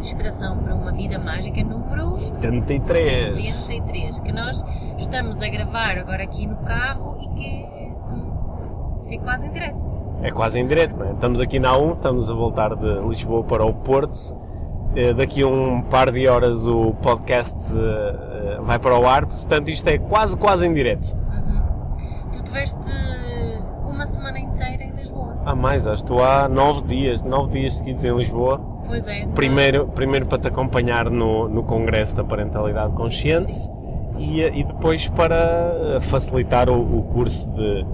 [0.00, 3.52] Inspiração para uma Vida Mágica número 73.
[3.54, 4.64] 73, que nós
[4.96, 9.86] estamos a gravar agora aqui no carro e que é quase em direto.
[10.22, 11.12] É quase em direto, não é?
[11.12, 14.34] Estamos aqui na A1, estamos a voltar de Lisboa para o Porto.
[14.96, 19.68] Eh, Daqui a um par de horas o podcast eh, vai para o ar, portanto
[19.68, 21.14] isto é quase, quase em direto.
[22.32, 22.90] Tu tiveste
[23.84, 25.36] uma semana inteira em Lisboa.
[25.44, 28.69] Há mais, acho que estou há nove dias, nove dias seguidos em Lisboa.
[28.90, 29.26] Pois é.
[29.34, 33.54] Primeiro, primeiro para te acompanhar no, no Congresso da Parentalidade Consciente
[34.18, 37.86] e, e depois para eh, facilitar o, o curso de,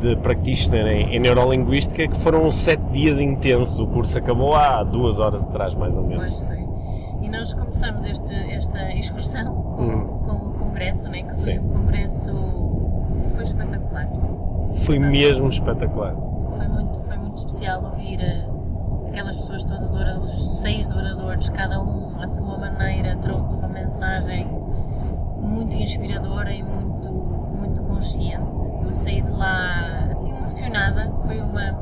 [0.00, 3.78] de Practitioner em, em Neurolinguística, que foram sete dias intensos.
[3.78, 6.42] O curso acabou há duas horas atrás, mais ou menos.
[6.42, 6.72] Pois foi.
[7.22, 10.06] E nós começamos este, esta excursão com, Hum.
[10.24, 11.22] com o congresso, né?
[11.22, 11.58] que foi Sim.
[11.60, 12.30] um congresso.
[13.34, 14.08] foi espetacular.
[14.72, 16.16] Foi mesmo espetacular.
[16.56, 18.44] Foi muito, foi muito especial ouvir eh,
[19.12, 24.46] aquelas pessoas todas, os seis oradores, cada um à sua maneira, trouxe uma mensagem
[25.38, 28.72] muito inspiradora e muito, muito consciente.
[28.82, 31.12] Eu saí de lá assim emocionada.
[31.26, 31.78] Foi uma,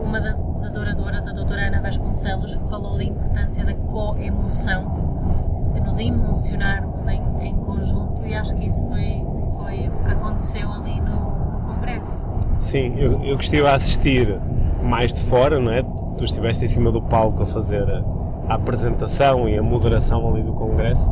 [0.00, 5.98] uma das, das oradoras, a doutora Ana Vasconcelos, falou da importância da co-emoção, de nos
[5.98, 9.26] emocionarmos em, em conjunto e acho que isso foi,
[9.56, 12.28] foi o que aconteceu ali no, no Congresso.
[12.60, 14.40] Sim, eu, eu que estive a assistir
[14.82, 15.82] mais de fora, não é?
[16.18, 20.52] Tu estiveste em cima do palco a fazer a, apresentação e a moderação ali do
[20.52, 21.10] Congresso.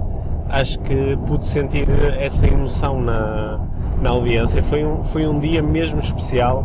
[0.48, 1.86] Acho que pude sentir
[2.18, 3.60] essa emoção na,
[4.02, 4.62] na audiência.
[4.62, 6.64] Foi um, foi um dia mesmo especial,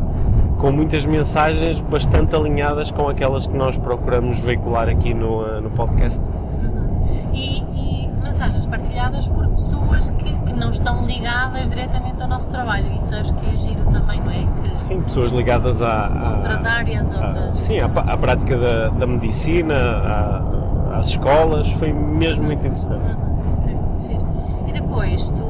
[0.57, 5.69] com muitas mensagens bastante alinhadas com aquelas que nós procuramos veicular aqui no, eh, no
[5.71, 6.31] podcast.
[6.31, 6.89] Uhum.
[7.33, 8.00] E, e
[8.41, 12.91] mensagens partilhadas por pessoas que, que não estão ligadas diretamente ao nosso trabalho.
[12.97, 14.47] Isso acho que é giro também, não é?
[14.63, 17.59] Que Sim, pessoas ligadas a, a- outras áreas, a- outras.
[17.59, 23.15] sim, à, prática da, da medicina, à- às escolas, foi mesmo muito interessante.
[23.15, 23.69] Uhum.
[23.69, 24.27] É muito giro.
[24.67, 25.43] E depois, tu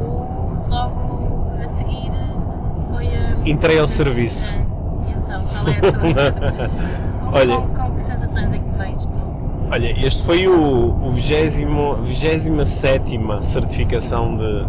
[0.67, 2.11] logo a seguir
[2.89, 3.49] foi a.
[3.49, 4.53] Entrei ao serviço.
[4.53, 5.07] É.
[5.07, 7.19] E então, qual é a tua.
[7.31, 9.30] com, Olha- com, com que sensações é que vens tu?
[9.73, 11.65] Olha, este foi o, o 27
[13.41, 14.65] certificação de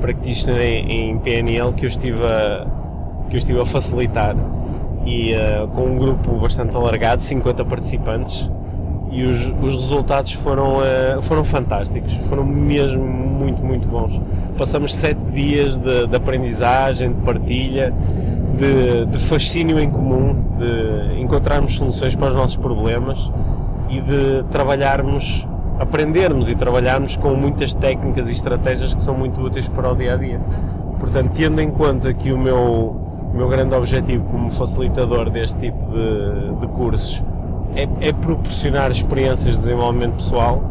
[0.00, 2.66] practitioner em, em PNL que eu estive a,
[3.28, 4.34] que eu estive a facilitar.
[5.04, 8.50] E eh, com um grupo bastante alargado, 50 participantes.
[9.10, 14.18] E os, os resultados foram, eh, foram fantásticos, foram mesmo muito, muito bons.
[14.56, 17.92] Passamos sete dias de, de aprendizagem, de partilha,
[18.56, 23.30] de, de fascínio em comum, de encontrarmos soluções para os nossos problemas
[23.88, 25.46] e de trabalharmos,
[25.78, 30.14] aprendermos e trabalharmos com muitas técnicas e estratégias que são muito úteis para o dia
[30.14, 30.40] a dia.
[30.98, 32.96] Portanto, tendo em conta que o meu,
[33.34, 37.22] meu grande objetivo como facilitador deste tipo de, de cursos
[37.74, 40.62] é, é proporcionar experiências de desenvolvimento pessoal,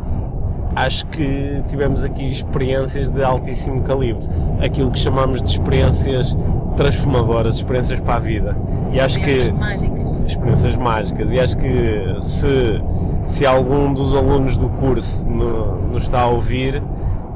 [0.76, 4.26] acho que tivemos aqui experiências de altíssimo calibre.
[4.62, 6.38] Aquilo que chamamos de experiências
[6.76, 8.56] transformadoras, experiências para a vida.
[8.92, 10.24] E acho que Experiências mágicas.
[10.28, 12.82] experiências mágicas e acho que se,
[13.26, 16.82] se algum dos alunos do curso no- nos está a ouvir,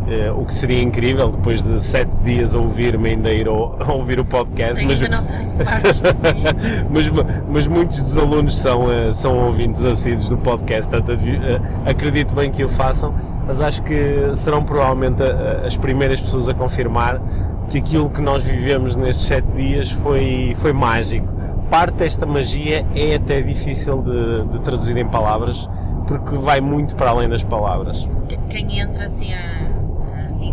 [0.08, 3.92] eh, o que seria incrível, depois de sete dias a ouvir-me ainda ir ao- a
[3.92, 5.00] ouvir o podcast, mas,
[6.90, 7.06] mas,
[7.50, 11.59] mas muitos dos alunos são, eh, são ouvintes assíduos do podcast, portanto eh,
[11.90, 13.14] acredito bem que o façam,
[13.46, 17.22] mas acho que serão provavelmente a- a- as primeiras pessoas a confirmar
[17.70, 21.28] que aquilo que nós vivemos nestes sete dias foi, foi mágico.
[21.70, 25.70] Parte desta magia é até difícil de, de traduzir em palavras,
[26.08, 28.09] porque vai muito para além das palavras.
[28.28, 29.78] Que- Quem entra assim, a,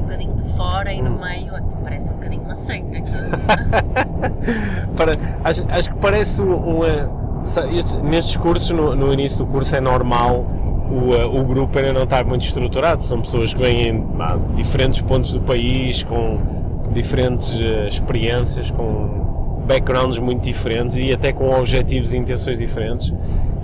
[0.01, 1.05] um bocadinho de fora e Hum.
[1.05, 3.03] no meio, aqui parece um bocadinho uma seita.
[4.97, 5.13] Para-
[5.45, 7.11] acho, acho que parece um, uma-
[7.73, 10.45] estes- nestes cursos, no, no início do curso é normal
[10.91, 14.01] o, eh, o grupo ainda não estar muito estruturado, são pessoas que vêm
[14.51, 16.39] de diferentes pontos do país, com
[16.93, 19.25] diferentes eh, experiências, com
[19.67, 23.13] backgrounds muito diferentes e até com objetivos e intenções diferentes.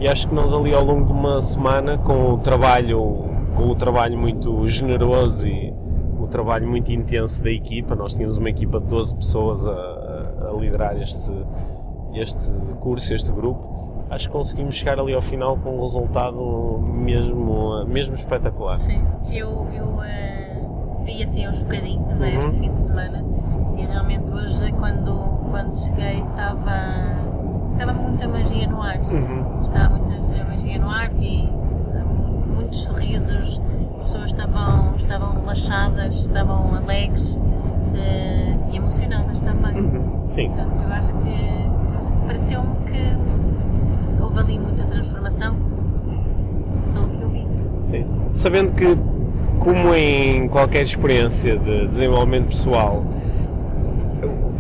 [0.00, 3.24] E acho que nós ali ao longo de uma semana, com o trabalho,
[3.54, 5.71] com o trabalho muito generoso e
[6.32, 11.00] trabalho muito intenso da equipa, nós tínhamos uma equipa de 12 pessoas a, a- liderar
[11.00, 11.32] este,
[12.14, 17.84] este curso, este grupo, acho que conseguimos chegar ali ao final com um resultado mesmo,
[17.86, 18.76] mesmo espetacular.
[18.76, 19.02] Sim,
[19.32, 20.60] eu, eu eh,
[21.04, 22.38] vi assim uns bocadinhos é, Uhum.
[22.38, 23.24] este fim de semana
[23.76, 25.12] e realmente hoje quando,
[25.50, 28.98] quando cheguei estava, estava muita magia no ar.
[28.98, 29.62] Uhum.
[29.62, 33.60] Estava muita magia no ar e mu- muitos sorrisos,
[34.02, 37.40] pessoas estavam, estavam relaxadas, estavam alegres
[37.94, 39.74] eh, e emocionadas também.
[39.74, 40.24] Uhum.
[40.28, 40.48] Sim.
[40.48, 45.56] Portanto, eu acho que, acho que pareceu-me que houve ali muita transformação
[46.92, 47.46] pelo que eu vi.
[47.84, 48.06] Sim.
[48.34, 48.96] Sabendo que,
[49.58, 53.04] como em qualquer experiência de desenvolvimento pessoal,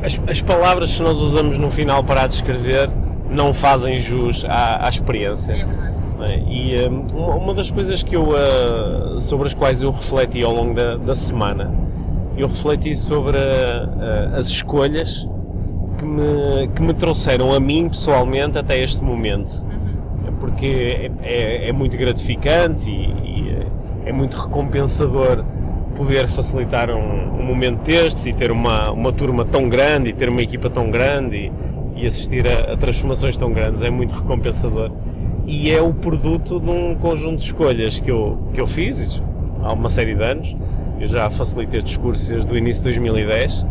[0.02, 2.90] as, as palavras que nós usamos no final para a descrever
[3.30, 5.52] não fazem jus à, à experiência.
[5.52, 5.91] É verdade.
[6.24, 6.38] É?
[6.38, 10.74] E hum, uma, das coisas que eu, ah, sobre as quais eu refleti ao longo
[10.74, 11.72] da, da semana,
[12.36, 13.88] eu refleti sobre ah,
[14.32, 15.26] ah, as escolhas
[15.98, 19.64] que me, que me trouxeram a mim pessoalmente até este momento.
[20.40, 23.56] Porque é, é- é muito gratificante e, e
[24.04, 25.44] é- é muito recompensador
[25.94, 30.28] poder facilitar um, um momento destes e ter uma, uma turma tão grande e ter
[30.28, 31.52] uma equipa tão grande
[31.96, 33.82] e, e assistir a, a transformações tão grandes.
[33.82, 34.90] É muito recompensador
[35.46, 39.20] e é o produto de um conjunto de escolhas que eu, que eu fiz
[39.62, 40.56] há uma série de anos
[41.02, 43.66] eu já facilitei discursos desde o início de 2010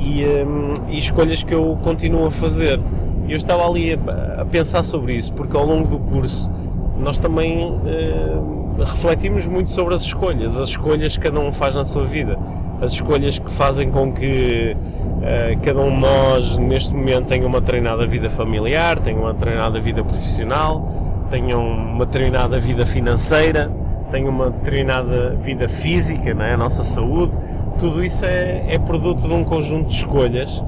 [0.00, 2.80] e, hum, e escolhas que eu continuo a fazer.
[3.28, 6.50] Eu estava ali a, a pensar sobre isso, porque ao longo do curso
[6.98, 11.84] nós também hum, refletimos muito sobre as escolhas, as escolhas que cada um faz na
[11.84, 12.38] sua vida,
[12.82, 14.76] as escolhas que fazem com que
[15.22, 19.80] eh, cada um de nós neste momento tenha uma treinada vida familiar, tenha uma treinada
[19.80, 23.70] vida profissional, tenha uma treinada vida financeira,
[24.10, 26.54] tenha uma determinada vida física, não é?
[26.54, 27.32] a nossa saúde,
[27.78, 30.62] tudo isso é, é produto de um conjunto de escolhas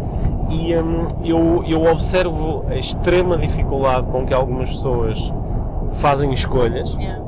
[0.48, 5.32] e hum, eu, eu observo a extrema dificuldade com que algumas pessoas
[5.94, 7.23] fazem escolhas Yeah.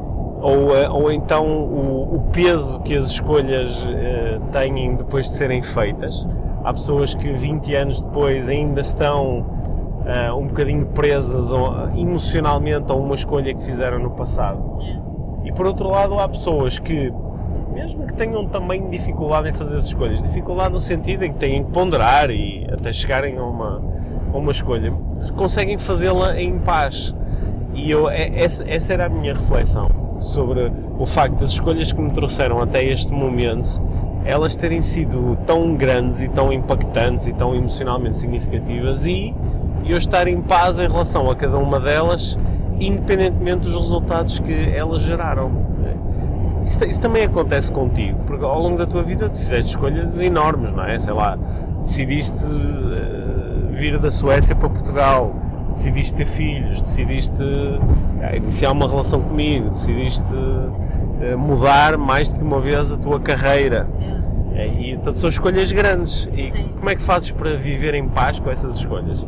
[0.46, 5.60] Ou, eh, ou então o, o peso que as escolhas eh, têm depois de serem
[5.60, 6.24] feitas.
[6.62, 9.44] Há pessoas que 20 anos depois ainda estão
[10.06, 14.78] eh, um bocadinho presas ou, emocionalmente a uma escolha que fizeram no passado.
[15.44, 17.12] E por outro lado, há pessoas que,
[17.72, 21.64] mesmo que tenham também dificuldade em fazer as escolhas, dificuldade no sentido em que têm
[21.64, 23.82] que ponderar e até chegarem a uma,
[24.32, 24.92] a uma escolha,
[25.34, 27.12] conseguem fazê-la em paz.
[27.74, 32.00] E eu, é- essa, essa era a minha reflexão sobre o facto das escolhas que
[32.00, 33.82] me trouxeram até este momento,
[34.24, 39.34] elas terem sido tão grandes e tão impactantes e tão emocionalmente significativas e
[39.84, 42.36] eu estar em paz em relação a cada uma delas,
[42.80, 45.66] independentemente dos resultados que elas geraram.
[46.66, 50.72] Isso, isso também acontece contigo, porque ao longo da tua vida tu fizeste escolhas enormes,
[50.72, 50.98] não é?
[50.98, 51.38] Sei lá,
[51.84, 55.36] decidiste eh, vir da Suécia para Portugal,
[55.76, 57.42] decidiste ter filhos, decidiste
[58.22, 60.34] eh, iniciar uma relação comigo, decidiste
[61.20, 63.86] eh, mudar mais do que uma vez a tua carreira.
[64.54, 66.26] É, E portanto são escolhas grandes.
[66.32, 66.70] E Sim.
[66.78, 69.24] como é que fazes para viver em paz com essas escolhas?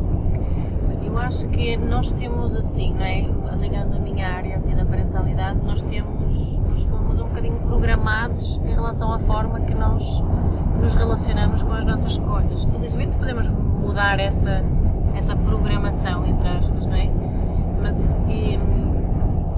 [1.03, 3.27] Eu acho que nós temos assim, não é?
[3.59, 8.73] ligando a minha área assim, da parentalidade, nós temos, nós fomos um bocadinho programados em
[8.73, 10.23] relação à forma que nós
[10.81, 12.63] nos relacionamos com as nossas escolhas.
[12.63, 14.63] Felizmente podemos mudar essa,
[15.15, 17.09] essa programação, entre aspas, não é?
[17.81, 18.57] Mas e,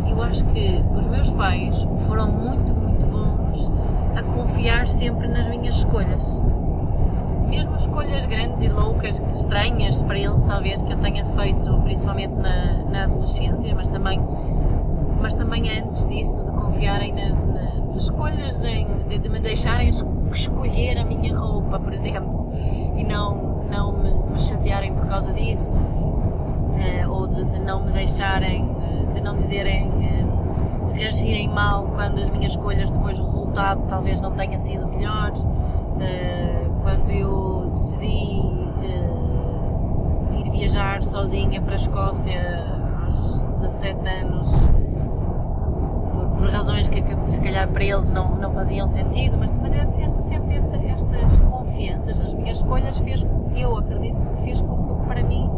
[0.09, 3.71] eu acho que os meus pais foram muito, muito bons
[4.15, 6.39] a confiar sempre nas minhas escolhas
[7.47, 12.75] mesmo escolhas grandes e loucas, estranhas para eles talvez que eu tenha feito, principalmente na,
[12.89, 14.21] na adolescência, mas também,
[15.21, 19.89] mas também antes disso, de confiarem nas, na- nas escolhas, em, de, de me deixarem
[19.89, 22.53] es- escolher a minha roupa, por exemplo,
[22.95, 25.79] e não, não me, me chatearem por causa disso,
[26.77, 32.19] eh, ou de, de não me deixarem, eh, de não dizerem, eh, reagirem mal quando
[32.19, 35.31] as minhas escolhas depois o resultado talvez não tenha sido melhor.
[36.81, 38.41] Quando eu decidi
[40.35, 42.65] ir viajar sozinha para a Escócia
[43.05, 44.69] aos 17 anos,
[46.37, 50.21] por, razões que, se calhar para eles não, não faziam sentido, mas, mas esta, esta
[50.21, 55.23] sempre esta, estas confianças, as minhas escolhas fez, eu acredito que fez com que para
[55.23, 55.49] mim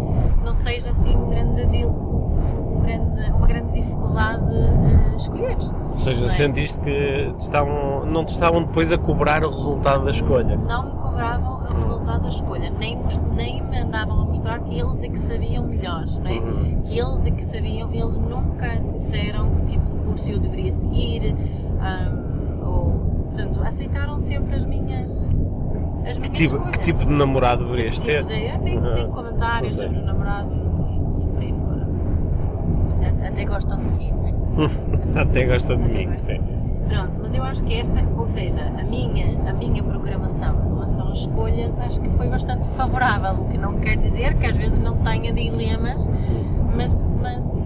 [0.44, 5.58] não seja assim um grande deal, um grande, uma grande dificuldade eh, escolher.
[5.92, 6.28] Ou seja, é?
[6.30, 10.56] sentiste que te estavam, não te estavam depois a cobrar o resultado da escolha.
[10.58, 13.00] não me cobravam o resultado da escolha, nem,
[13.36, 16.40] nem me andavam a mostrar que eles é que sabiam melhor, não é?
[16.40, 16.82] Uhum.
[16.84, 21.36] Que eles é que sabiam, eles nunca disseram que tipo de curso eu deveria seguir,
[21.80, 22.92] ahm, ou,
[23.26, 25.30] portanto, aceitaram sempre as minhas
[26.04, 26.76] Que tipo, escolhas.
[26.78, 28.24] que tipo de namorado deverias Tipo ter?
[28.24, 29.12] de- nem, nem Uhum.
[29.12, 33.28] comentários sobre o namorado e, e por aí fora.
[33.28, 34.34] Até gostam de ti, não é?
[35.22, 36.42] Até gosta de Até mim, gostam sim.
[36.90, 41.08] Pronto, mas eu acho que esta, ou seja, a minha, a minha programação em relação
[41.12, 44.80] às escolhas, acho que foi bastante favorável, o que não quer dizer que às vezes
[44.80, 46.10] não tenha dilemas,
[46.76, 47.58] mas, mas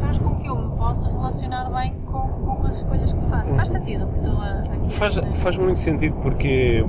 [0.00, 3.54] faz com que eu me possa relacionar bem com, com as escolhas que faço.
[3.54, 5.32] Faz sentido o que estou a, aqui Faz, a dizer?
[5.34, 6.84] faz muito sentido porque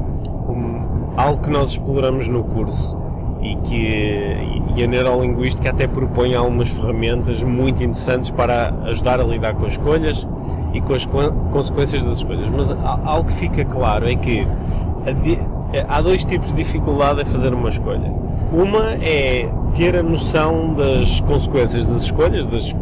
[1.16, 2.98] algo que nós exploramos no curso
[3.42, 4.38] e que
[4.76, 9.74] e a neurolinguística até propõe algumas ferramentas muito interessantes para ajudar a lidar com as
[9.74, 10.28] escolhas
[10.74, 12.48] e com as co- consequências das escolhas.
[12.56, 12.70] Mas
[13.06, 14.48] algo que fica claro é que
[15.88, 18.12] há dois tipos de dificuldade a fazer uma escolha.
[18.52, 22.74] Uma é ter a noção das consequências das escolhas, das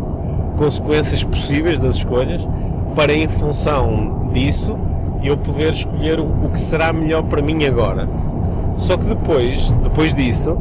[0.57, 2.47] consequências possíveis das escolhas,
[2.95, 4.77] para em função disso
[5.27, 8.07] eu poder escolher o que será melhor para mim agora.
[8.77, 10.57] Só que depois, depois disso,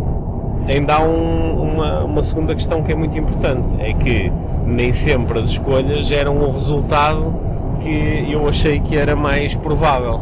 [0.68, 4.32] ainda há um- uma, uma segunda questão que é muito importante, é que
[4.66, 7.34] nem sempre as escolhas geram o resultado
[7.80, 10.20] que eu achei que era mais provável.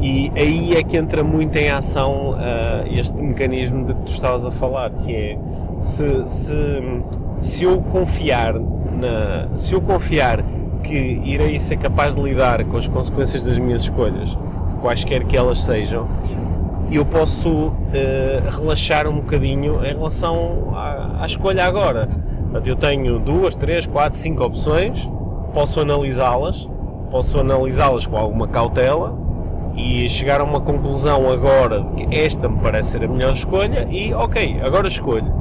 [0.00, 4.46] E aí é que entra muito em ação ah, este mecanismo de que tu estavas
[4.46, 5.38] a falar, que é
[5.78, 6.82] se, se,
[7.40, 10.42] se eu confiar na, se eu confiar
[10.80, 14.36] que irei ser capaz de lidar com as consequências das minhas escolhas,
[14.80, 16.08] quaisquer que elas sejam,
[16.90, 22.08] eu posso eh, relaxar um bocadinho em relação à, à escolha agora.
[22.64, 25.08] Eu tenho duas, três, quatro, cinco opções,
[25.54, 26.68] posso analisá-las,
[27.10, 29.16] posso analisá-las com alguma cautela
[29.76, 33.86] e chegar a uma conclusão agora de que esta me parece ser a melhor escolha
[33.88, 35.32] e ok, agora escolho.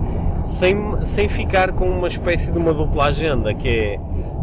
[0.44, 4.00] Sem, sem ficar com uma espécie de uma dupla agenda, que é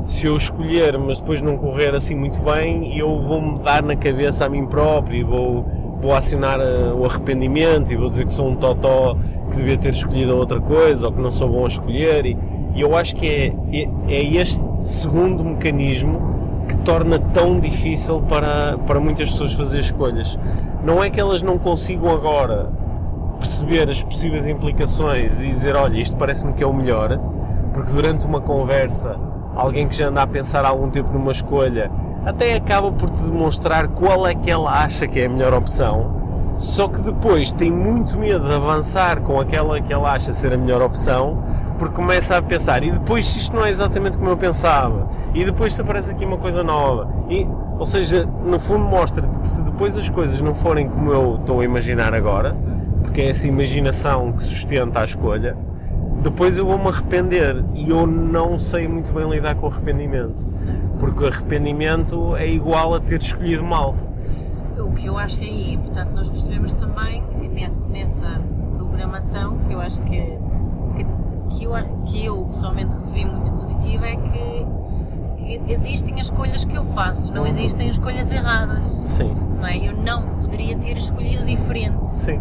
[0.06, 4.46] se eu escolher, mas depois não correr assim muito bem, eu vou-me dar na cabeça
[4.46, 5.66] a mim próprio e vou,
[6.00, 9.16] vou acionar eh, o arrependimento e vou dizer que sou um totó
[9.50, 12.24] que devia ter escolhido outra coisa ou que não sou bom a escolher.
[12.24, 12.38] E,
[12.76, 16.36] e eu acho que é, é, é este segundo mecanismo
[16.68, 20.38] que torna tão difícil para, para muitas pessoas fazer escolhas.
[20.84, 22.70] Não é que elas não consigam agora
[23.40, 27.18] perceber as possíveis implicações e dizer, olha, isto parece-me que é o melhor,
[27.72, 29.18] porque durante uma conversa,
[29.56, 31.90] alguém que já anda a pensar há algum tempo numa escolha,
[32.24, 36.14] até acaba por te demonstrar qual é que ela acha que é a melhor opção,
[36.58, 40.58] só que depois tem muito medo de avançar com aquela que ela acha ser a
[40.58, 41.42] melhor opção,
[41.78, 45.78] porque começa a pensar, e depois isto não é exatamente como eu pensava, e depois
[45.78, 47.46] aparece aqui uma coisa nova, e,
[47.78, 51.60] ou seja, no fundo mostra-te que se depois as coisas não forem como eu estou
[51.60, 52.56] a imaginar agora,
[53.02, 55.56] porque é essa imaginação que sustenta a escolha,
[56.26, 60.44] depois eu vou-me arrepender e eu não sei muito bem lidar com o arrependimento,
[60.98, 63.94] porque o arrependimento é igual a ter escolhido mal.
[64.76, 68.40] O que eu acho que aí é importante nós percebemos também nesse, nessa
[68.76, 70.20] programação, que eu acho que,
[70.96, 71.06] que,
[71.56, 71.72] que eu,
[72.06, 74.66] que eu pessoalmente recebi muito positiva, é que,
[75.36, 78.86] que existem as escolhas que eu faço, não existem escolhas erradas.
[79.06, 79.76] Sim, Não é?
[79.78, 82.18] Eu não poderia ter escolhido diferente.
[82.18, 82.40] sim,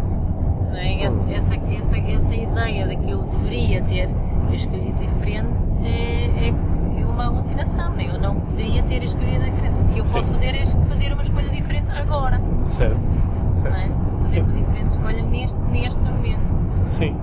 [0.76, 1.04] Não é?
[1.04, 4.10] essa, essa, essa, essa ideia de que eu deveria ter
[4.52, 7.92] escolhido diferente é, é, é uma alucinação.
[7.92, 8.08] Não é?
[8.12, 9.74] Eu não poderia ter escolhido diferente.
[9.80, 10.18] O que eu Sim.
[10.18, 12.38] posso fazer é fazer uma escolha diferente agora.
[12.68, 12.98] certo,
[13.54, 13.74] certo.
[13.74, 13.88] É?
[14.18, 14.40] Fazer Sim.
[14.42, 16.58] uma diferente escolha neste, neste momento.
[16.88, 17.16] Sim.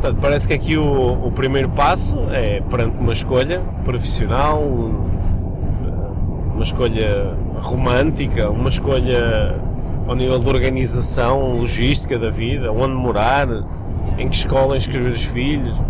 [0.00, 4.62] Portanto, parece que aqui o, o primeiro passo é perante uma escolha profissional,
[6.54, 9.60] uma escolha romântica, uma escolha
[10.10, 13.46] ao nível de organização, logística da vida, onde morar,
[14.18, 15.80] em que escola inscrever os filhos.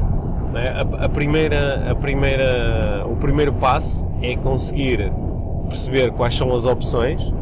[0.53, 0.69] não é?
[0.69, 5.11] A, a primeira, a primeira, o primeiro passo é conseguir
[5.71, 7.33] perceber quais são as opções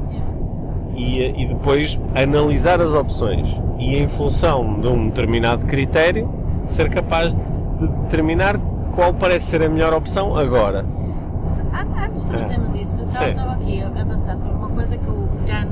[0.94, 3.48] e, e depois analisar as opções
[3.80, 6.30] e em função de um determinado critério
[6.68, 8.56] ser capaz de determinar
[8.94, 10.86] qual parece ser a melhor opção agora.
[11.72, 12.38] An- Antes de É.
[12.38, 13.24] fazermos isso, eu Sim.
[13.30, 15.66] estava aqui a pensar sobre uma coisa que o Dan,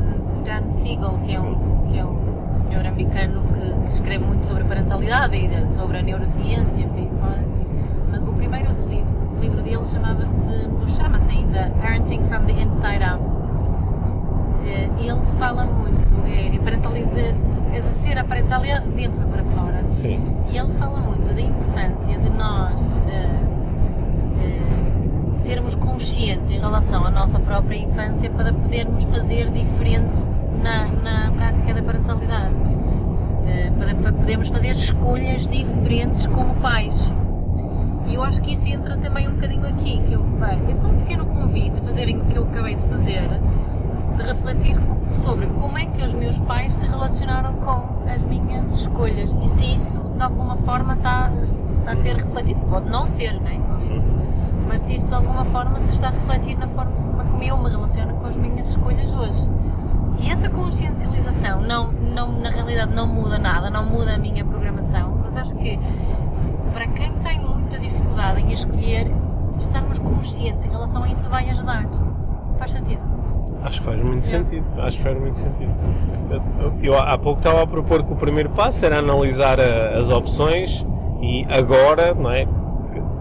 [0.47, 4.63] Dan Siegel, que é um, que é um senhor americano que, que escreve muito sobre
[4.63, 7.45] a parentalidade e sobre a neurociência por aí fora,
[8.25, 10.49] o primeiro do livro, o livro dele chamava-se,
[10.87, 13.37] chama-se ainda Parenting from the Inside Out.
[14.65, 17.37] Eh, Ele fala muito, é, é parentalidade,
[17.75, 19.85] exercer a parentalidade de dentro para fora.
[19.89, 20.21] Sim.
[20.49, 23.29] E ele fala muito da importância de nós eh,
[24.41, 30.25] eh, sermos conscientes em relação à nossa própria infância para podermos fazer diferente
[30.63, 32.63] na, na prática da parentalidade.
[33.47, 37.13] Eh, para podermos fazer escolhas diferentes como pais.
[38.09, 40.89] E eu acho que isso entra também um bocadinho aqui, que eu, bem, é só
[40.89, 43.23] um pequeno convite a fazerem o que eu acabei de fazer,
[44.17, 44.77] de refletir
[45.11, 49.73] sobre como é que os meus pais se relacionaram com as minhas escolhas e se
[49.73, 52.61] isso de alguma forma está, está a ser refletido.
[52.63, 53.67] Pode não ser, não é?
[54.69, 56.93] mas se isto de alguma forma se está a refletir na forma
[57.31, 59.49] como eu me relaciono com as minhas escolhas hoje.
[60.19, 65.21] E essa consciencialização não, não, na realidade não muda nada, não muda a minha programação,
[65.25, 65.79] mas acho que
[66.73, 69.11] para quem tem muita dificuldade em escolher,
[69.59, 71.87] estarmos conscientes em relação a isso vai ajudar.
[72.59, 73.03] Faz sentido?
[73.63, 74.65] Acho que faz muito sentido.
[74.79, 75.75] Acho que faz muito sentido.
[76.61, 80.11] Eu, eu há pouco estava a propor que o primeiro passo era analisar a, as
[80.11, 80.87] opções
[81.21, 82.47] e agora, não é?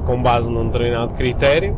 [0.05, 1.77] Com base num determinado critério,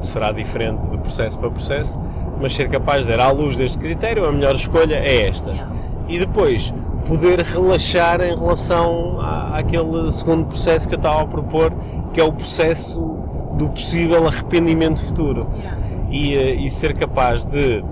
[0.00, 2.00] será diferente de processo para processo,
[2.42, 5.68] mas ser capaz de dar à luz deste critério, a melhor escolha é esta.
[6.08, 6.74] E depois
[7.06, 11.72] poder relaxar em relação à, àquele segundo processo que eu estava a propor,
[12.12, 13.00] que é o processo
[13.56, 15.48] do possível arrependimento futuro.
[16.10, 17.82] E, eh, e ser capaz de,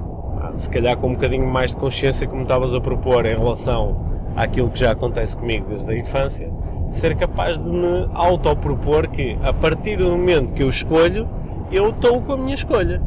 [0.40, 3.96] ah, se calhar com um bocadinho mais de consciência, como estavas a propor em relação
[4.36, 6.50] àquilo que já acontece comigo desde a infância,
[6.92, 11.28] ser capaz de me autopropor que a partir do momento que eu escolho,
[11.70, 13.00] eu estou com a minha escolha.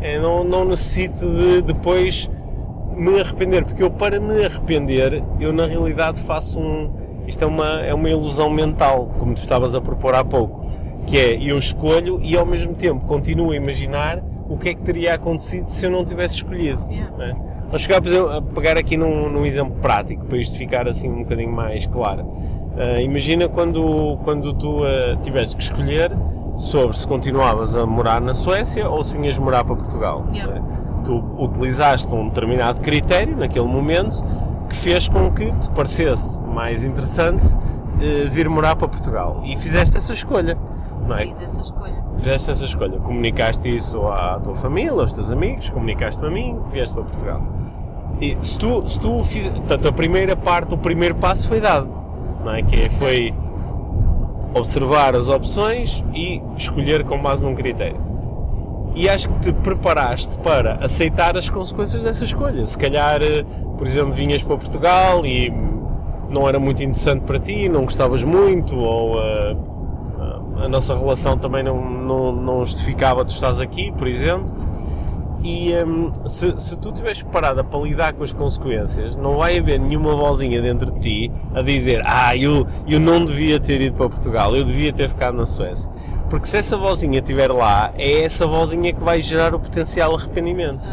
[0.00, 2.30] Eu não, não necessito de depois
[2.96, 6.90] me arrepender, porque eu para me arrepender, eu na realidade faço um.
[7.26, 10.66] Isto é uma, é uma ilusão mental, como tu estavas a propor há pouco,
[11.06, 14.80] que é eu escolho e ao mesmo tempo continuo a imaginar o que é que
[14.80, 16.86] teria acontecido se eu não tivesse escolhido.
[16.90, 17.16] Yeah.
[17.16, 17.32] não é?
[17.66, 21.10] Vamos chegar por exemplo, a pegar aqui num, num exemplo prático para isto ficar assim
[21.10, 22.26] um bocadinho mais claro.
[22.78, 26.10] Ah, imagina quando, quando tu ah, tiveste que escolher
[26.58, 30.26] sobre se continuavas a morar na Suécia ou se vinhas morar para Portugal.
[30.32, 30.56] Yeah.
[30.56, 30.62] é?
[31.04, 34.22] Tu utilizaste um determinado critério naquele momento
[34.68, 37.46] que fez com que te parecesse mais interessante
[38.00, 40.58] eh, vir morar para Portugal e fizeste essa escolha.
[41.06, 41.26] Não é?
[41.26, 42.04] Fiz essa escolha.
[42.18, 46.92] Fizeste essa escolha, comunicaste isso à tua família, aos teus amigos, comunicaste a mim, vieste
[46.92, 47.42] para Portugal.
[48.20, 51.88] E se tu, se tu fiz, portanto, a primeira parte, o primeiro passo foi dado,
[52.44, 52.62] não é?
[52.62, 53.32] Que é- foi
[54.54, 58.00] observar as opções e escolher com base num critério.
[58.94, 62.66] E acho que te preparaste para aceitar as consequências dessa escolha.
[62.66, 63.44] Se calhar, eh,
[63.76, 65.52] por exemplo, vinhas para Portugal e
[66.28, 69.56] não era muito interessante para ti, não gostavas muito, ou eh,
[70.64, 74.52] a nossa relação também não, não, não justificava tu estás aqui, por exemplo.
[75.42, 79.78] E hum, se, se tu estiveres preparada para lidar com as consequências, não vai haver
[79.78, 84.08] nenhuma vozinha dentro de ti a dizer Ah, eu, eu não devia ter ido para
[84.08, 85.90] Portugal, eu devia ter ficado na Suécia.
[86.28, 90.84] Porque se essa vozinha estiver lá, é essa vozinha que vai gerar o potencial arrependimento.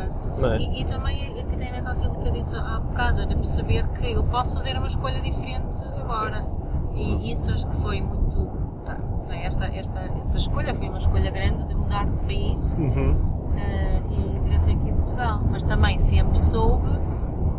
[0.43, 0.57] É?
[0.57, 3.25] E, e também é que tem a ver com aquilo que eu disse há bocado,
[3.25, 6.45] de perceber que eu posso fazer uma escolha diferente agora.
[6.93, 8.47] E isso acho que foi muito.
[8.85, 8.97] tá,
[9.43, 13.34] esta, esta, essa escolha foi uma escolha grande de mudar de país Uhum.
[13.57, 15.41] Eh, e vir até aqui a Portugal.
[15.49, 16.89] Mas também sempre soube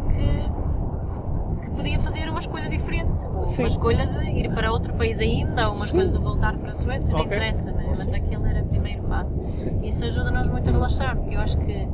[0.09, 3.21] que, que podia fazer uma escolha diferente.
[3.45, 3.63] Sim.
[3.63, 5.99] uma escolha de ir para outro país ainda, ou uma Sim.
[5.99, 7.27] escolha de voltar para a Suécia, não Ok.
[7.37, 9.39] interessa, mas, mas aquele era o primeiro passo.
[9.55, 9.81] Sim.
[9.83, 11.89] Isso ajuda-nos muito a relaxar, porque eu acho que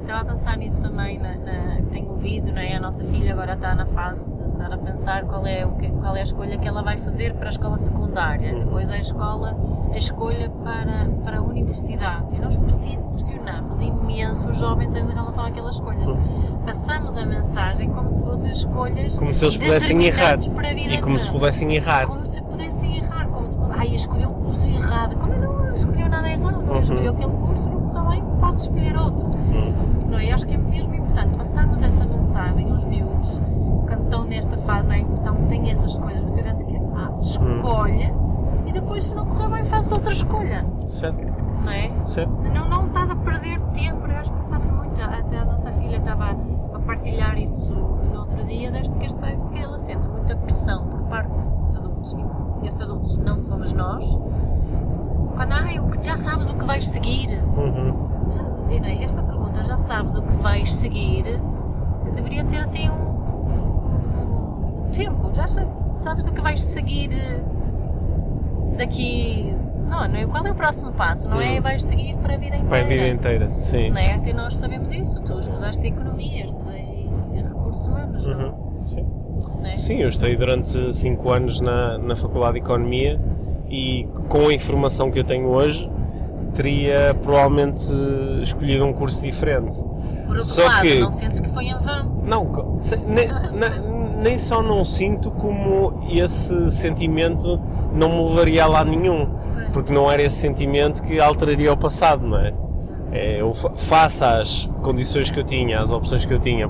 [0.00, 2.74] estava a pensar nisso também, na, na, tenho ouvido, não é?
[2.76, 4.30] A nossa filha agora está na fase
[4.62, 7.34] estar a pensar qual é, o que, qual é a escolha que ela vai fazer
[7.34, 8.58] para a escola secundária, Uhum.
[8.60, 9.56] depois a escola,
[9.92, 12.34] a escolha para, para a universidade.
[12.36, 16.12] E nós pressi- pressionamos imenso os jovens em relação àquelas escolhas.
[16.64, 20.38] Passamos a mensagem como se fossem escolhas Como se eles pudessem errar.
[20.54, 22.06] para a vida E como se pudessem errar.
[22.06, 23.58] Como se pudessem errar, como se.
[23.70, 25.16] Ai, escolheu o curso errado.
[25.16, 26.58] Como não escolheu nada errado?
[26.68, 26.80] Uhum.
[26.80, 29.26] Escolheu aquele curso, não correu bem, pode escolher outro.
[29.28, 29.72] Hum.
[30.10, 30.30] Não é?
[30.30, 33.40] Eu acho que é mesmo importante passarmos essa mensagem aos miúdos
[33.86, 34.98] quando estão nesta fase, não é?
[35.00, 38.12] Então, têm essas escolhas muito grandes que ah, escolhe
[38.66, 41.24] e depois se não correr bem faz outra escolha, Certo,
[41.64, 41.90] não é?
[42.04, 42.32] certo.
[42.42, 45.96] Não, não estás a perder tempo, eu acho que passamos muito, até a nossa filha
[45.98, 46.30] estava
[46.74, 51.00] a partilhar isso no outro dia, desde que, esta, que ela sente muita pressão por
[51.02, 52.16] parte dos adultos,
[52.62, 54.04] e esses adultos não somos nós,
[55.36, 57.94] quando, ai, o que já sabes o que vais seguir, Uhum.
[58.28, 61.24] já, esta pergunta, já sabes o que vais seguir,
[62.16, 67.10] deveria ter assim um, um- tempo, já sa- sabes o que vais seguir
[68.78, 69.54] daqui.
[69.88, 70.26] Não, não é?
[70.26, 71.28] Qual é o próximo passo?
[71.28, 71.54] Não é?
[71.56, 71.62] Uhum.
[71.62, 72.68] Vais seguir para a vida inteira.
[72.68, 73.90] Para a vida inteira, sim.
[73.90, 74.18] Não é?
[74.18, 75.20] Que nós sabemos isso.
[75.22, 78.38] Tu estudaste economia, estudei recursos humanos, não?
[78.48, 78.84] Uhum.
[78.84, 79.06] Sim.
[79.60, 79.74] não é?
[79.74, 83.20] Sim, eu estudei durante 5 anos na, na Faculdade de Economia
[83.70, 85.90] e com a informação que eu tenho hoje
[86.54, 87.84] teria provavelmente
[88.42, 89.76] escolhido um curso diferente.
[90.26, 92.22] Por outro Só lado, que- não sentes que foi em vão?
[92.24, 92.44] Não,
[93.06, 93.26] ne-
[94.18, 97.60] nem só não sinto como esse sentimento
[97.92, 99.28] não me levaria a lado nenhum,
[99.72, 102.52] porque não era esse sentimento que alteraria o passado, não é?
[103.10, 106.68] É, eu fa- face às condições que eu tinha, às opções que eu tinha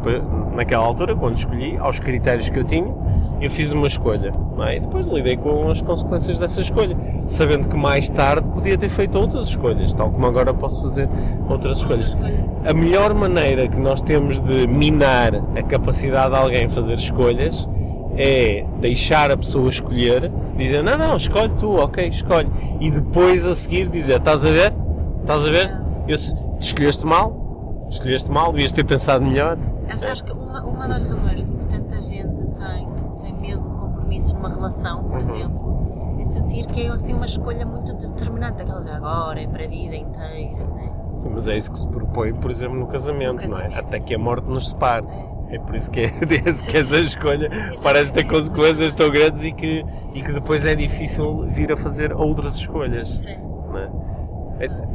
[0.55, 2.95] naquela altura, quando escolhi, aos critérios que eu tinha,
[3.41, 4.33] eu fiz uma escolha.
[4.61, 4.77] É?
[4.77, 6.97] E depois lidei com as consequências dessa escolha,
[7.27, 11.09] sabendo que mais tarde podia ter feito outras escolhas, tal como agora posso fazer
[11.49, 12.17] outras escolhas.
[12.65, 17.69] A melhor maneira que nós temos de minar a capacidade de alguém fazer escolhas
[18.17, 22.49] é deixar a pessoa escolher, dizer não, não, escolhe tu, ok, escolhe.
[22.81, 24.73] E depois a seguir dizer, estás a ver?
[25.21, 25.78] Estás a ver?
[26.09, 26.17] Eu,
[26.59, 29.59] escolheste mal, escolheste mal, devias ter pensado melhor.
[29.87, 32.89] Eu acho que uma, uma das razões porque tanta gente tem,
[33.23, 35.19] tem medo de compromisso numa relação, por uhum.
[35.19, 39.65] exemplo, é sentir que é assim uma escolha muito determinante, aquela de agora, é para
[39.65, 40.67] a vida inteira.
[40.67, 40.93] Né?
[41.17, 43.71] Sim, mas é isso que se propõe, por exemplo, no casamento, no casamento.
[43.71, 43.81] não é?
[43.81, 45.07] Até que a morte nos separe.
[45.07, 45.29] É.
[45.51, 46.11] É por isso que, é,
[46.69, 47.51] que essa escolha
[47.83, 52.13] parece ter consequências tão grandes e que, e que depois é difícil vir a fazer
[52.13, 53.09] outras escolhas.
[53.09, 53.31] Sim.
[53.31, 54.28] É?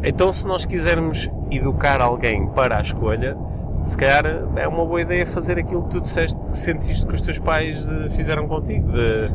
[0.04, 3.38] Então, se nós quisermos educar alguém para a escolha,
[3.86, 7.22] se calhar é uma boa ideia fazer aquilo que tu disseste que sentiste que os
[7.22, 9.30] teus pais eh, fizeram contigo, de,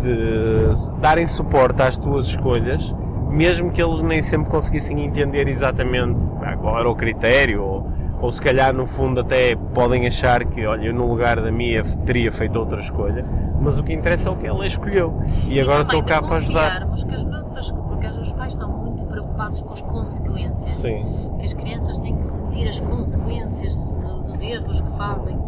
[0.00, 2.94] de darem suporte às tuas escolhas,
[3.30, 7.86] mesmo que eles nem sempre conseguissem entender exatamente agora o critério ou
[8.20, 11.82] ou se calhar no fundo até podem achar que, olha, eu no lugar da minha
[12.04, 13.24] teria feito outra escolha,
[13.60, 16.36] mas o que interessa é o que ela escolheu e, e agora estou cá para
[16.36, 16.88] ajudar.
[17.06, 17.70] que as nossas,
[18.06, 21.34] porque os pais estão muito preocupados com as consequências, Sim.
[21.38, 25.38] que as crianças têm que sentir as consequências dos erros que fazem.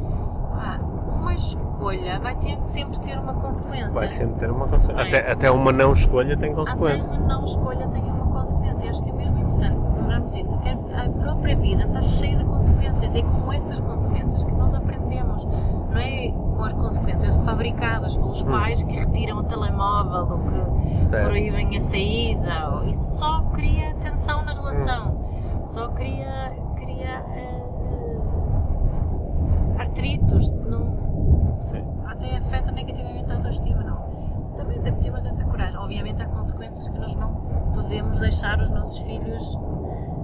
[0.53, 0.81] Ah,
[1.21, 3.91] uma escolha vai ter que sempre ter uma consequência.
[3.91, 5.03] Vai sempre ter uma consequência.
[5.03, 5.21] É?
[5.21, 7.13] Até, até uma não escolha tem consequência.
[7.13, 8.91] Até uma não escolha tem uma consequência.
[8.91, 10.59] Acho que é mesmo importante lembrarmos isso.
[10.59, 13.15] A própria vida está cheia de consequências.
[13.15, 15.45] É com essas consequências que nós aprendemos.
[15.45, 18.47] Não é com as consequências fabricadas pelos hum.
[18.47, 21.29] pais que retiram o telemóvel ou que certo.
[21.29, 22.83] proíbem a saída.
[22.85, 25.13] Isso só cria tensão na relação.
[25.13, 25.63] Hum.
[25.63, 28.19] Só cria, cria uh,
[29.79, 30.51] artritos.
[30.53, 31.85] Não, Sim.
[32.07, 33.85] Até afeta negativamente a autoestima.
[33.85, 34.09] Não.
[34.57, 35.79] Também temos essa coragem.
[35.79, 37.35] Obviamente há consequências que nós não
[37.73, 39.57] podemos deixar os nossos filhos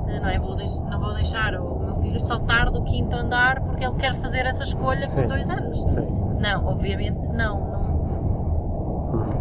[0.07, 0.39] não é?
[0.39, 0.57] Vou
[0.91, 4.65] não vou deixar o meu filho saltar do quinto andar porque ele quer fazer essa
[4.65, 5.23] escolha Sim.
[5.23, 5.81] com dois anos.
[5.83, 6.24] Sim.
[6.39, 7.61] Não, obviamente não.
[7.61, 7.85] não...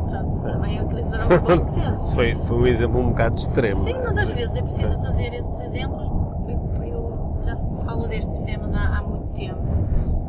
[0.09, 0.43] Pronto, Sim.
[0.43, 2.13] também utilizar o bom senso.
[2.15, 3.83] foi, foi um exemplo um bocado extremo.
[3.83, 8.41] Sim, mas às vezes é preciso fazer esses exemplos porque eu, eu já falo destes
[8.43, 9.61] temas há, há muito tempo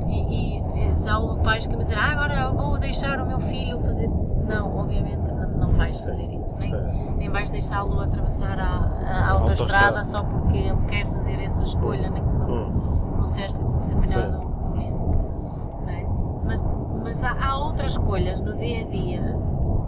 [0.09, 3.81] e, e, já houve pais que me dizem ah, agora vou deixar o meu filho
[3.81, 4.09] fazer.
[4.09, 6.73] Não, obviamente não não vais fazer isso, nem,
[7.17, 12.21] nem vais deixá-lo atravessar a, a autoestrada só porque ele quer fazer essa escolha né,
[12.21, 14.51] num, num certo determinado Sim.
[14.51, 14.54] É?
[16.45, 16.69] Mas,
[17.03, 19.37] mas há, há, outras escolhas no dia a dia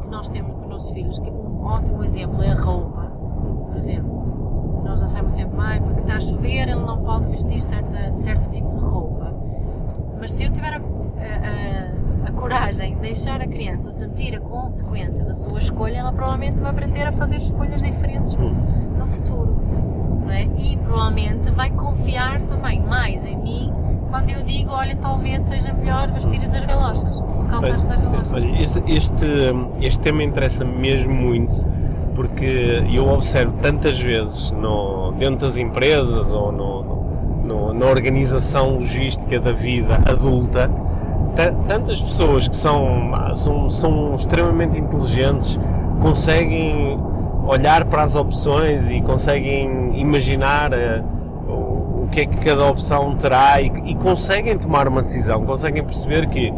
[0.01, 3.03] que nós temos com os nossos filhos, que um ótimo exemplo é a roupa,
[3.67, 4.83] por exemplo.
[4.85, 8.69] Nós achamos sempre, ah, porque está a chover, ele não pode vestir certa, certo tipo
[8.69, 9.35] de roupa.
[10.19, 14.41] Mas se eu tiver a, a, a a coragem de deixar a criança sentir a
[14.41, 19.57] consequência da sua escolha, ela provavelmente vai aprender a fazer escolhas diferentes no, no futuro.
[20.29, 20.43] É?
[20.43, 23.73] E provavelmente vai confiar também mais em mim
[24.17, 28.33] quando eu digo, olha, talvez seja melhor vestir as galochas, calçar as galochas.
[28.33, 29.27] Olha, este, este,
[29.83, 31.67] este tema interessa mesmo muito
[32.15, 36.83] porque eu observo tantas vezes no, dentro das empresas ou no,
[37.45, 40.71] no, na organização logística da vida adulta
[41.69, 45.61] tantas pessoas que são, são, são extremamente inteligentes,
[46.01, 46.99] conseguem
[47.47, 51.16] olhar para as opções e conseguem imaginar o
[52.17, 56.51] que é que cada opção terá e, e, conseguem tomar uma decisão, conseguem perceber que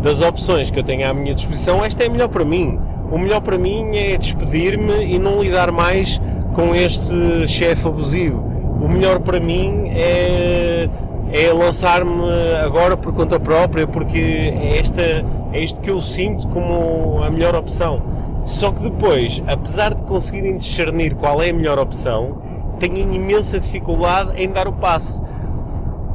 [0.00, 2.78] das opções que eu tenho à minha disposição, esta é a melhor para mim.
[3.10, 6.18] O melhor para mim é despedir-me e não lidar mais
[6.54, 8.40] com este chefe abusivo.
[8.80, 10.88] O melhor para mim é
[11.30, 12.30] é lançar-me
[12.62, 17.54] agora por conta própria, porque é, esta, é isto que eu sinto como a melhor
[17.54, 18.02] opção.
[18.44, 22.51] Só que depois, apesar de conseguirem discernir qual é a melhor opção,
[22.88, 25.22] têm imensa dificuldade em dar o passo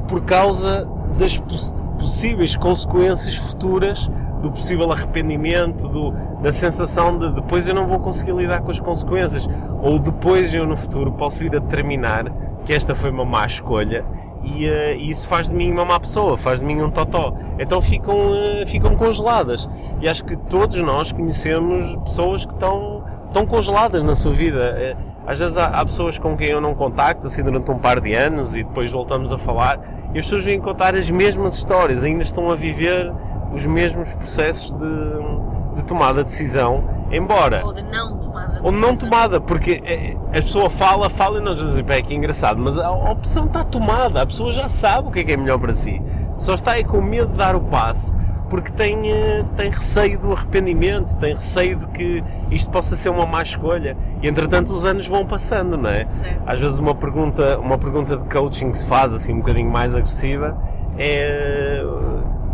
[0.08, 4.08] por causa das poss possíveis consequências futuras
[4.40, 6.12] do possível arrependimento, do,
[6.44, 9.50] da sensação de depois eu não vou conseguir lidar com as consequências,
[9.82, 12.26] ou depois eu no futuro posso vir a determinar
[12.64, 14.06] que esta foi uma má escolha
[14.44, 17.34] e, uh, isso faz de mim uma má pessoa, faz de mim um totó.
[17.58, 19.68] Então ficam, uh, ficam congeladas.
[20.00, 24.96] E acho que todos nós conhecemos pessoas que estão, estão congeladas na sua vida.
[24.96, 28.00] Uh, às vezes há, há, pessoas com quem eu não contacto assim durante um par
[28.00, 29.80] de anos e depois voltamos a falar
[30.14, 33.14] e as pessoas vêm contar as mesmas histórias, ainda estão a viver
[33.54, 37.66] os mesmos processos de, de tomada de decisão Embora.
[37.66, 38.60] Ou de não tomada.
[38.62, 42.14] Ou não tomada, porque eh, a pessoa fala, fala e nós vamos dizer, pá, que
[42.14, 45.38] engraçado, mas a opção está tomada, a pessoa já sabe o que é que é
[45.38, 46.02] melhor para si.
[46.38, 48.18] Só está aí com medo de dar o passo,
[48.50, 53.26] porque tem, eh, tem receio do arrependimento, tem receio de que isto possa ser uma
[53.26, 53.98] má escolha.
[54.22, 56.08] E entretanto os anos vão passando, não é?
[56.08, 56.42] Certo.
[56.46, 59.94] Às vezes uma pergunta, uma pergunta de coaching que se faz assim um bocadinho mais
[59.94, 60.58] agressiva
[60.98, 61.82] é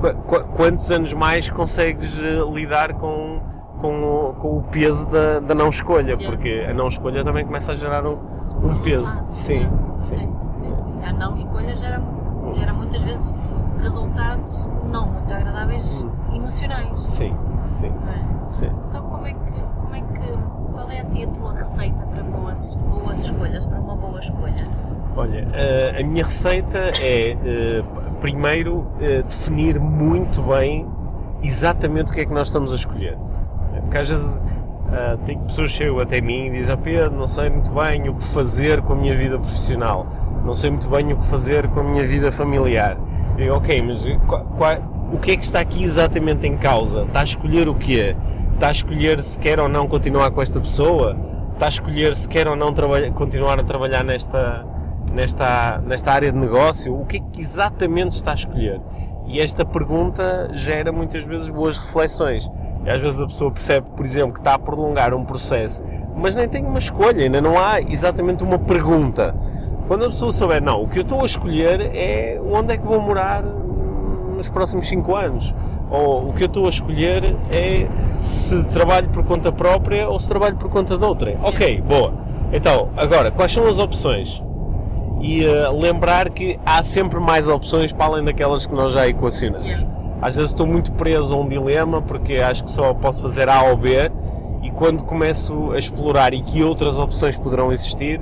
[0.01, 3.39] qu- qu- quantos anos mais consegues eh, lidar com,
[3.79, 6.25] com, o- com o peso da, da não escolha, Yeah.
[6.27, 8.17] porque a não escolha também começa a gerar um,
[8.63, 9.05] um peso.
[9.27, 10.15] Sim, Sim, sim.
[10.17, 11.05] sim, sim.
[11.05, 12.01] A não escolha gera,
[12.53, 13.33] gera muitas vezes
[13.83, 16.99] resultados não muito agradáveis emocionais.
[16.99, 17.35] Sim,
[17.67, 18.51] sim, é?
[18.51, 18.69] sim.
[18.89, 20.37] Então como é que, como é que,
[20.71, 24.55] qual é assim a tua receita para boas, boas escolhas, para uma boa escolha?
[25.15, 27.83] Olha, eh, a minha receita é, eh,
[28.19, 30.87] primeiro, eh, definir muito bem
[31.43, 33.17] exatamente o que é que nós estamos a escolher.
[33.75, 34.41] É, Porque às vezes
[34.91, 38.09] eh, tem pessoas que chegam até mim e dizem, "Ah, Pedro, não sei muito bem
[38.09, 40.07] o que fazer com a minha vida profissional,
[40.43, 42.97] não sei muito bem o que fazer com a minha vida familiar.
[43.37, 44.79] Digo, ok, mas qua- qua-
[45.11, 47.03] o que é que está aqui exatamente em causa?
[47.03, 48.15] Está a escolher o quê?
[48.53, 51.15] Está a escolher se quer ou não continuar com esta pessoa?
[51.53, 52.73] Está a escolher se quer ou não
[53.13, 54.65] continuar a trabalhar nesta,
[55.11, 56.99] nesta, nesta área de negócio?
[56.99, 58.81] O que é que exatamente está a escolher?
[59.25, 62.49] E esta pergunta gera muitas vezes boas reflexões.
[62.85, 65.83] E às vezes a pessoa percebe, por exemplo, que está a prolongar um processo,
[66.15, 69.33] mas nem tem uma escolha, ainda não há exatamente uma pergunta.
[69.87, 72.85] Quando a pessoa souber, não, o que eu estou a escolher é onde é que
[72.85, 75.53] vou morar nos próximos 5 anos.
[75.89, 77.87] Ou o que eu estou a escolher é
[78.21, 81.37] se trabalho por conta própria ou se trabalho por conta de outra.
[81.43, 82.13] Ok, boa.
[82.51, 84.41] Então, agora, quais são as opções?
[85.21, 89.67] E eh, lembrar que há sempre mais opções para além daquelas que nós já equacionamos.
[89.67, 89.87] Yeah.
[90.21, 93.63] Às vezes estou muito preso a um dilema porque acho que só posso fazer A
[93.63, 94.09] ou B
[94.61, 98.21] e quando começo a explorar e que outras opções poderão existir,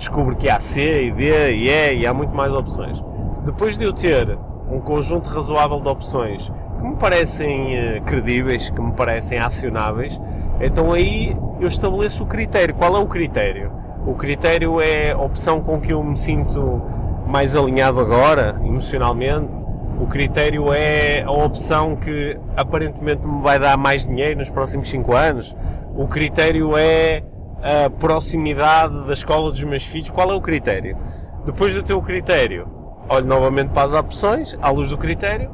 [0.00, 3.04] descubro que há C e D e E e há muito mais opções.
[3.44, 4.38] Depois de eu ter
[4.70, 10.18] um conjunto razoável de opções que me parecem eh, credíveis, que me parecem acionáveis,
[10.58, 12.74] então aí eu estabeleço o critério.
[12.74, 13.70] Qual é o critério?
[14.06, 16.80] O critério é a opção com que eu me sinto
[17.26, 19.66] mais alinhado agora, emocionalmente.
[20.00, 25.14] O critério é a opção que aparentemente me vai dar mais dinheiro nos próximos 5
[25.14, 25.54] anos.
[25.94, 27.22] O critério é
[27.62, 30.08] a proximidade da escola dos meus filhos.
[30.10, 30.96] Qual é o critério?
[31.44, 32.68] Depois de ter o critério,
[33.08, 35.50] olho novamente para as opções, à luz do critério,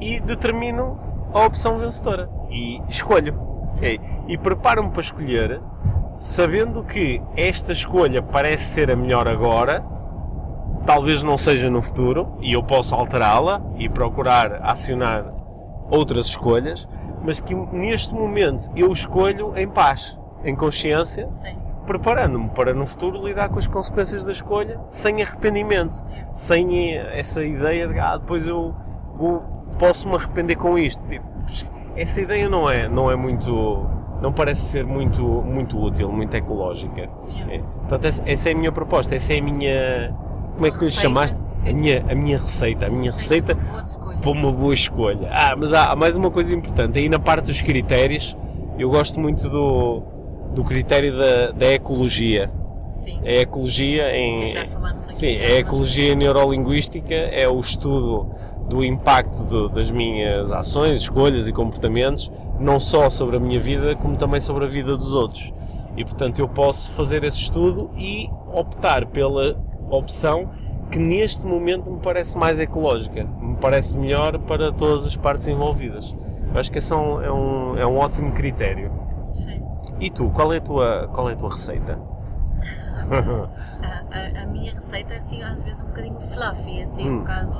[0.00, 0.98] e determino
[1.32, 2.28] a opção vencedora.
[2.50, 3.48] E escolho.
[4.26, 5.60] E preparo-me para escolher,
[6.18, 9.82] sabendo que esta escolha parece ser a melhor agora,
[10.84, 15.30] talvez não seja no futuro, e eu posso alterá-la e procurar acionar
[15.90, 16.86] outras escolhas,
[17.22, 21.26] mas que neste momento eu escolho em paz, em consciência,
[21.86, 27.88] preparando-me para no futuro lidar com as consequências da escolha sem arrependimento, sem essa ideia
[27.88, 28.74] de ah, depois eu,
[29.16, 29.42] vou-
[29.78, 31.02] posso me arrepender com isto.
[31.08, 31.24] Tipo,
[31.96, 33.86] Essa ideia não é, não é muito,
[34.22, 37.08] não parece ser muito, muito útil, muito ecológica.
[37.28, 37.54] Yeah.
[37.54, 37.58] É.
[37.58, 40.14] Portanto, essa, essa é a minha proposta, essa é a minha,
[40.54, 41.38] como é que lhe chamaste?
[41.66, 43.54] A minha, a minha receita, a minha receita
[44.22, 45.28] para uma boa escolha.
[45.30, 46.98] Ah, mas há, há mais uma coisa importante.
[46.98, 48.34] Aí na parte dos critérios,
[48.78, 50.02] eu gosto muito do,
[50.54, 52.50] do critério da, da ecologia.
[53.04, 53.20] Sim.
[53.24, 54.48] A ecologia em.
[54.48, 55.16] Já falamos aqui.
[55.16, 58.30] Sim, a ecologia neurolinguística é o estudo
[58.68, 64.16] do impacto das minhas ações, escolhas e comportamentos, não só sobre a minha vida, como
[64.16, 65.52] também sobre a vida dos outros.
[65.96, 69.56] E portanto eu posso fazer esse estudo e optar pela
[69.90, 70.50] opção
[70.90, 76.14] que neste momento me parece mais ecológica, me parece melhor para todas as partes envolvidas.
[76.52, 78.90] Eu acho que esse é um, é um, é um ótimo critério.
[79.32, 79.62] Sim.
[80.00, 81.98] E tu, qual é a tua, qual é a tua receita?
[83.12, 87.16] A, a- a minha receita é assim, às vezes um bocadinho fluffy, assim, Hum.
[87.16, 87.56] um bocado.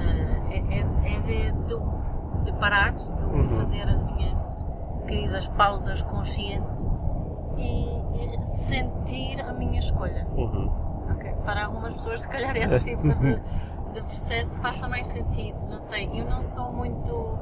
[0.00, 3.48] eh, é, é- é de, de, de parar, de Uhum.
[3.58, 4.64] fazer as minhas
[5.06, 6.88] queridas pausas conscientes
[7.56, 8.00] e,
[8.40, 10.26] e sentir a minha escolha.
[10.36, 10.70] Uhum.
[11.10, 13.40] Ok, Para algumas pessoas, se calhar, esse tipo de,
[13.94, 15.58] de processo faça mais sentido.
[15.68, 17.38] Não sei, eu não sou muito.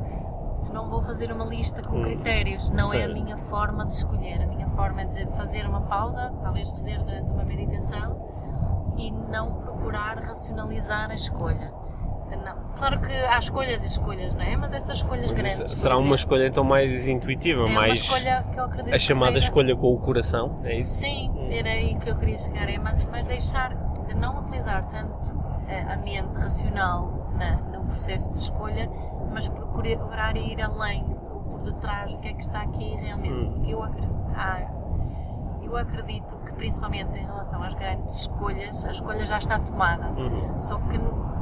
[0.77, 4.43] Não vou fazer uma lista com Hum, critérios, não é a minha forma de escolher.
[4.43, 9.55] A minha forma é de fazer uma pausa, talvez fazer durante uma meditação e não
[9.55, 11.73] procurar racionalizar a escolha.
[12.45, 12.57] Não.
[12.77, 14.55] Claro que há escolhas e escolhas, não é?
[14.55, 15.73] Mas estas escolhas Mas grandes.
[15.73, 19.33] será uma escolha então mais intuitiva, é uma mais escolha que eu acredito a chamada
[19.37, 20.99] seja- escolha com o coração, é isso?
[21.01, 23.75] Sim, era aí que eu queria chegar, é mais, mais deixar
[24.07, 25.35] de não utilizar tanto
[25.69, 28.91] eh, a mente racional na- no processo de escolha,
[29.33, 31.05] mas procurar ir além.
[31.51, 33.53] Por detrás o que é que está aqui realmente, Hum.
[33.55, 34.67] porque eu acredito, ah,
[35.63, 40.09] eu acredito que principalmente em relação às grandes escolhas, a escolha já está tomada.
[40.11, 40.57] Uhum.
[40.59, 40.99] Só que,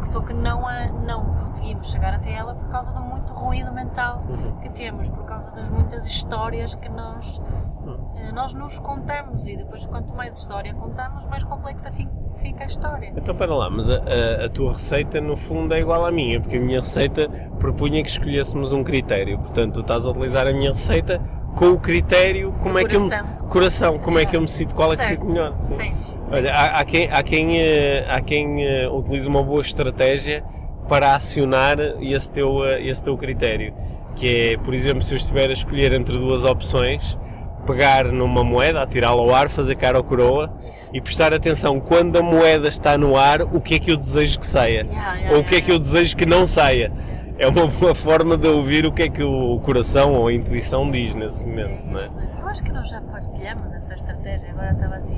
[0.06, 4.22] só que não, a, não conseguimos chegar até ela por causa do muito ruído mental
[4.28, 4.56] Uhum.
[4.60, 7.38] que temos, por causa das muitas histórias que nós,
[7.82, 8.12] Uhum.
[8.16, 12.08] eh, nós nos contamos e depois quanto mais história contamos, mais complexa fi-
[12.44, 13.12] fica a história.
[13.16, 16.40] Então, para lá, mas a, a- a tua receita no fundo é igual à minha,
[16.40, 17.28] porque a minha receita
[17.58, 19.38] propunha que escolhêssemos um critério.
[19.38, 21.20] Portanto, tu estás a utilizar a minha receita
[21.56, 23.48] com o critério como é que eu me, coração.
[23.48, 25.20] coração, como é que eu me sinto, qual é que Certo.
[25.20, 25.56] sinto melhor.
[25.56, 25.76] Sim.
[25.76, 26.14] Sim.
[26.30, 30.42] Olha, há, há quem, há quem, eh, há quem eh, utiliza uma boa estratégia
[30.88, 33.72] para acionar esse teu, eh, esse teu critério.
[34.16, 37.18] Que é, por exemplo, se eu estiver a escolher entre duas opções,
[37.64, 40.52] pegar numa moeda, atirá-la ao ar, fazer cara ou coroa
[40.92, 44.38] e prestar atenção quando a moeda está no ar, o que é que eu desejo
[44.38, 46.92] que saia Yeah, yeah, ou o que é que eu desejo que não saia.
[47.36, 50.88] É uma boa forma de ouvir o que é que o coração ou a intuição
[50.88, 52.06] diz nesse momento, não é?
[52.40, 55.16] Eu acho que nós já partilhamos essa estratégia, agora estava assim.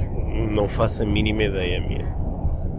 [0.51, 2.07] Não faço a mínima ideia minha.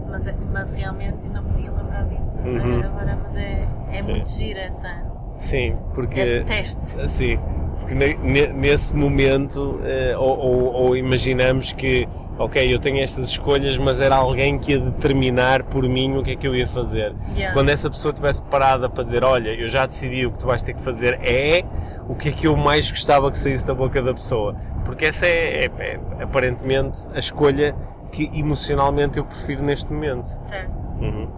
[0.08, 2.42] Mas, mas realmente não me tinha lembrado disso.
[2.42, 2.82] Uhum.
[2.82, 4.10] Agora, mas é, é Sim.
[4.10, 5.02] muito gira essa,
[5.36, 7.00] Sim, porque esse teste.
[7.00, 7.38] assim,
[7.78, 13.30] porque ne- ne- nesse momento eh, ou, ou- ou imaginamos que ok, eu tenho estas
[13.30, 16.68] escolhas, mas era alguém que ia determinar por mim o que é que eu ia
[16.68, 17.12] fazer.
[17.34, 17.52] Yeah.
[17.52, 20.62] Quando essa pessoa estivesse parada para dizer, olha, eu já decidi o que tu vais
[20.62, 21.64] ter que fazer é
[22.08, 24.54] o que é que eu mais gostava que saísse da boca da pessoa.
[24.84, 25.70] Porque essa é, é-
[26.20, 27.74] é aparentemente a escolha
[28.12, 30.26] que emocionalmente eu prefiro neste momento.
[30.26, 30.70] Certo.
[31.00, 31.28] Uhum.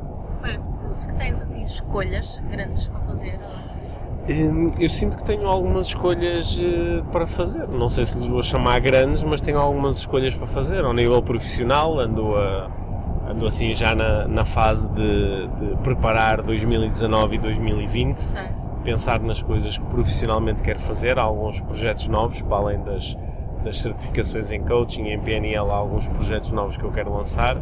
[0.42, 3.38] Olha, tu sentes que tens assim escolhas grandes para fazer?
[4.78, 7.66] Eu sinto que tenho algumas escolhas eh, para fazer.
[7.68, 10.84] Não sei se lhes vou chamar grandes, mas tenho algumas escolhas para fazer.
[10.84, 12.70] Ao nível profissional, ando, a,
[13.28, 18.18] ando assim já na, na fase de, de preparar 2019 e 2020.
[18.18, 18.60] Certo.
[18.84, 21.18] Pensar nas coisas que profissionalmente quero fazer.
[21.18, 23.16] Há alguns projetos novos, para além das,
[23.64, 27.56] das certificações em coaching, em PNL, há alguns projetos novos que eu quero lançar.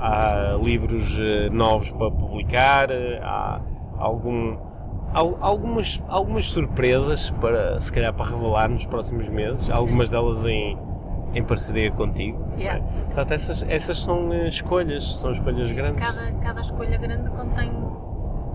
[0.00, 2.90] Há livros eh, novos para publicar.
[2.90, 3.60] eh, Há
[3.98, 4.73] algum al-
[5.14, 10.76] algumas, algumas surpresas para, se calhar, para revelar nos próximos meses, algumas delas em,
[11.34, 12.44] em parceria contigo.
[12.58, 12.84] Yeah.
[13.06, 16.04] Portanto, essas, essas são eh, escolhas, são escolhas grandes.
[16.04, 17.72] Cada, cada escolha grande contém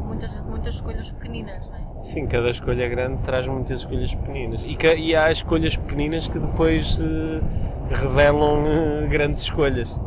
[0.06, 1.90] muitas vezes muitas escolhas pequeninas, não é?
[2.04, 4.64] Sim, cada escolha grande traz muitas escolhas pequeninas.
[4.64, 7.42] E, e há escolhas pequeninas que depois eh,
[7.94, 10.00] revelam eh, grandes escolhas.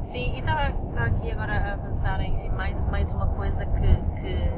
[0.00, 0.72] Sim, e estava
[1.04, 4.50] aqui agora a pensar em, em mais, mais uma coisa que, que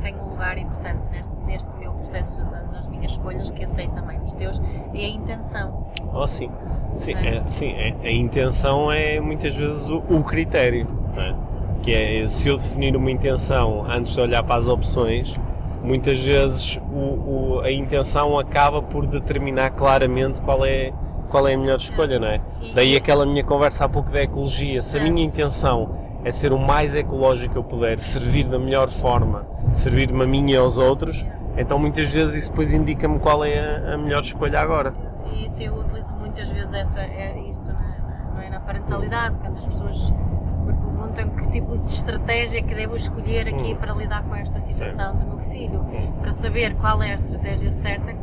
[0.00, 3.88] tem um lugar importante neste, neste meu processo das, das minhas escolhas, que eu sei
[3.88, 4.60] também dos teus,
[4.94, 5.86] é a intenção.
[6.12, 6.50] Oh, sim.
[6.96, 7.36] Sim, É.
[7.36, 10.86] é, sim é- a intenção é muitas vezes o, o critério.
[11.16, 11.34] é?
[11.82, 15.34] Que é, se eu definir uma intenção antes de olhar para as opções,
[15.82, 20.92] muitas vezes o- o- a intenção acaba por determinar claramente qual é,
[21.30, 22.40] qual é a melhor escolha, não é?
[22.60, 24.82] E- Daí aquela minha conversa há pouco da ecologia.
[24.82, 25.90] Se a minha intenção
[26.24, 30.50] é ser o mais ecológico que eu puder, servir da melhor forma, servir-me a mim
[30.50, 31.24] e aos outros,
[31.56, 34.94] então muitas vezes isso depois indica-me qual é a, a melhor escolha agora.
[35.32, 39.36] E isso eu utilizo muitas vezes essa, é isto na, na- não é, na parentalidade,
[39.40, 43.76] quando as pessoas me perguntam que tipo de estratégia que devo escolher aqui Hum.
[43.76, 45.84] para lidar com esta situação do meu filho,
[46.20, 48.18] para saber qual é a estratégia certa que,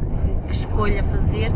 [0.47, 1.51] que escolha fazer,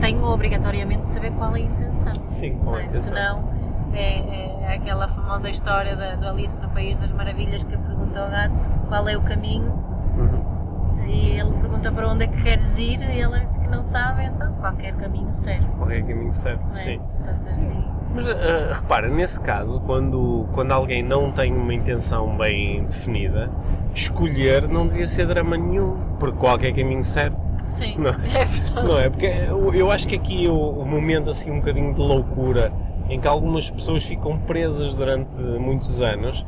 [0.00, 2.12] tenho obrigatoriamente de saber qual é a intenção.
[2.28, 2.86] Sim, qual é a é?
[2.86, 3.14] intenção.
[3.14, 3.55] Senão
[3.98, 8.30] é, é aquela famosa história da, da Alice no País das Maravilhas que pergunta ao
[8.30, 9.72] gato qual é o caminho
[10.16, 11.04] Uhum.
[11.06, 14.24] e ele pergunta para onde é que queres ir e ele diz que não sabe,
[14.24, 15.68] então qualquer caminho serve.
[15.76, 16.62] Qual é o caminho certo?
[16.64, 16.76] Não é?
[16.76, 16.98] Sim.
[16.98, 22.84] Portanto, assim, Mas ah, repara, nesse caso, quando, quando alguém não tem uma intenção bem
[22.84, 23.50] definida,
[23.94, 27.36] escolher não devia ser drama nenhum, porque qualquer caminho certo.
[27.62, 28.10] sim, Não.
[28.10, 28.88] é verdade.
[28.88, 29.10] Não é?
[29.10, 32.72] Porque eu, eu acho que aqui o, o momento assim um bocadinho de loucura
[33.08, 36.44] em que algumas pessoas ficam presas durante muitos anos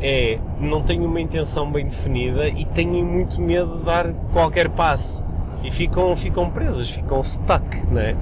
[0.00, 5.22] é não têm uma intenção bem definida e têm muito medo de dar qualquer passo
[5.62, 8.00] e ficam, ficam presas, ficam stuck, é?
[8.00, 8.16] Yeah.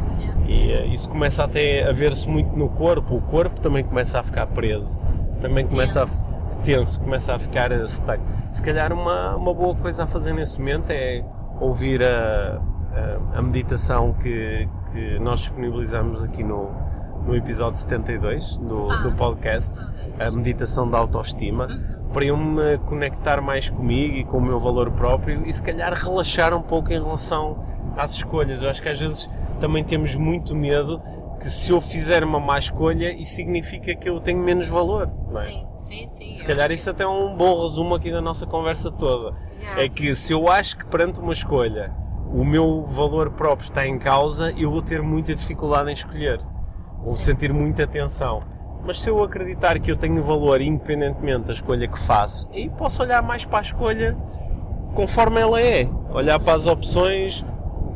[0.47, 4.23] E eh, isso começa até a ver-se muito no corpo, o corpo também começa a
[4.23, 4.99] ficar preso,
[5.41, 6.25] também começa Tenso.
[6.25, 8.21] a tenso, começa a ficar eh, stuck.
[8.51, 11.25] Se calhar uma, uma boa coisa a fazer nesse momento é
[11.61, 12.61] ouvir a,
[13.35, 16.71] a, a meditação que, que nós disponibilizamos aqui no,
[17.29, 18.97] no episódio 72 do, Ah.
[19.03, 19.87] do podcast,
[20.19, 21.69] a meditação da autoestima,
[22.11, 25.93] para eu me conectar mais comigo e com o meu valor próprio e se calhar
[25.93, 27.63] relaxar um pouco em relação
[27.99, 28.63] às escolhas.
[28.63, 29.29] Eu acho que às vezes
[29.61, 31.03] também temos muito medo
[31.39, 35.11] que se eu fizer uma má escolha, isso significa que eu tenho menos valor.
[35.31, 35.47] Não é?
[35.49, 36.35] Sim, Sim, sim.
[36.35, 39.37] Se calhar isso até é um bom resumo aqui da nossa conversa toda.
[39.61, 39.83] Yeah.
[39.85, 41.93] É que se eu acho que perante uma escolha
[42.33, 46.41] o meu valor próprio está em causa, eu vou ter muita dificuldade em escolher.
[47.05, 47.21] Vou Sim.
[47.25, 48.41] sentir muita tensão.
[48.85, 53.03] Mas se eu acreditar que eu tenho valor independentemente da escolha que faço, aí posso
[53.03, 54.17] olhar mais para a escolha
[54.95, 55.89] conforme ela é.
[56.11, 57.45] Olhar para as opções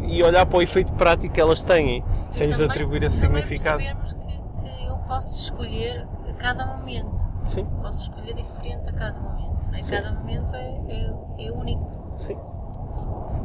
[0.02, 3.78] e olhar para o efeito prático que elas têm, sem lhes atribuir esse significado.
[3.78, 4.14] que,
[4.64, 7.22] que eu posso escolher a cada momento.
[7.44, 9.66] Sim, Posso escolher diferente a cada momento.
[9.68, 9.80] não é?
[9.80, 9.94] Sim.
[9.96, 12.12] Cada momento é, é, é único.
[12.16, 12.36] sim.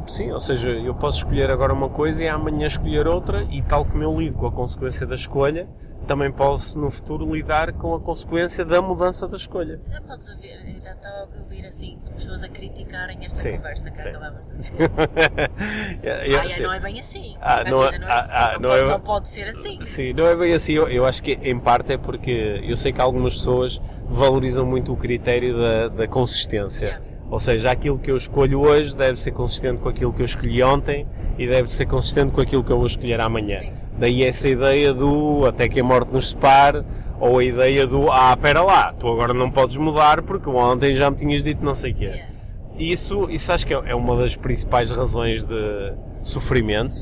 [0.06, 3.84] Sim, ou seja, eu posso escolher agora uma coisa e amanhã escolher outra, e tal
[3.84, 5.68] como eu lido com a consequência da escolha,
[6.06, 9.78] também posso no futuro lidar com a consequência da mudança da escolha.
[9.90, 13.98] Já podes ouvir, já estava a ouvir assim, pessoas a criticarem esta Sim, conversa que
[14.00, 14.08] sim.
[14.08, 14.76] acabámos de dizer.
[14.78, 16.62] Ah, yeah, é, sim.
[16.62, 17.36] não é bem assim.
[17.40, 18.32] Ah, não é- não é ah, assim.
[18.32, 19.82] ah, não, não pode, é- não pode ser assim.
[19.82, 20.72] Sim, não é bem assim.
[20.72, 24.92] Eu, eu acho que em parte é porque eu sei que algumas pessoas valorizam muito
[24.92, 26.86] o critério da, da consistência.
[26.86, 27.07] Yeah.
[27.30, 30.62] Ou seja, aquilo que eu escolho hoje deve ser consistente com aquilo que eu escolhi
[30.62, 31.06] ontem
[31.38, 33.60] e deve ser consistente com aquilo que eu vou escolher amanhã.
[33.60, 33.72] Sim.
[33.98, 36.84] Daí essa ideia do até que a morte nos separe,
[37.20, 41.10] ou a ideia do ah, pera lá, tu agora não podes mudar porque ontem já
[41.10, 42.04] me tinhas dito não sei o quê.
[42.04, 42.32] Yeah.
[42.78, 46.94] Isso, isso acho que é é uma das principais razões de sofrimento,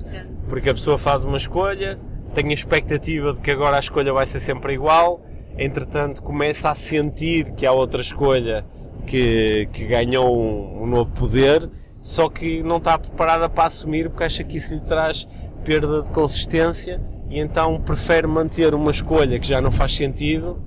[0.48, 1.98] porque a pessoa faz uma escolha,
[2.34, 5.20] tem a expectativa de que agora a escolha vai ser sempre igual,
[5.58, 8.64] entretanto começa a sentir que há outra escolha
[9.06, 11.68] que, que ganhou um, um novo poder,
[12.02, 15.26] só que não está preparada para assumir porque acha que isso lhe traz
[15.64, 17.00] perda de consistência
[17.30, 20.58] e então prefere manter uma escolha que já não faz sentido